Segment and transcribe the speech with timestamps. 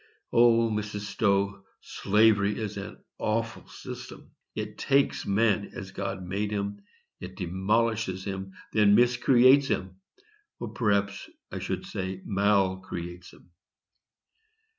[0.33, 1.01] O, Mrs.
[1.01, 4.31] Stowe, slavery is an awful system!
[4.55, 6.81] It takes man as God made him;
[7.19, 9.97] it demolishes him, and then mis creates him,
[10.59, 13.51] or perhaps I should say mal creates him!